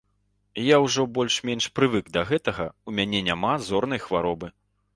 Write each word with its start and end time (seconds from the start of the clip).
Я 0.67 0.77
ўжо 0.85 1.03
больш-менш 1.17 1.67
прывык 1.79 2.09
да 2.17 2.25
гэтага, 2.31 2.67
у 2.89 2.97
мяне 3.01 3.23
няма 3.31 3.53
зорнай 3.69 4.05
хваробы. 4.07 4.55